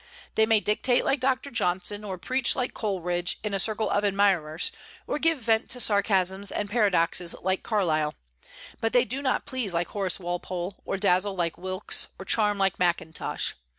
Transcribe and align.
They 0.33 0.47
may 0.47 0.59
dictate 0.59 1.05
like 1.05 1.19
Dr. 1.19 1.51
Johnson, 1.51 2.03
or 2.03 2.17
preach 2.17 2.55
like 2.55 2.73
Coleridge 2.73 3.37
in 3.43 3.53
a 3.53 3.59
circle 3.59 3.87
of 3.91 4.03
admirers, 4.03 4.71
or 5.05 5.19
give 5.19 5.37
vent 5.37 5.69
to 5.69 5.79
sarcasms 5.79 6.51
and 6.51 6.71
paradoxes 6.71 7.35
like 7.43 7.61
Carlyle; 7.61 8.15
but 8.79 8.93
they 8.93 9.05
do 9.05 9.21
not 9.21 9.45
please 9.45 9.75
like 9.75 9.89
Horace 9.89 10.19
Walpole, 10.19 10.81
or 10.85 10.97
dazzle 10.97 11.35
like 11.35 11.55
Wilkes, 11.55 12.07
or 12.17 12.25
charm 12.25 12.57
like 12.57 12.79
Mackintosh. 12.79 13.53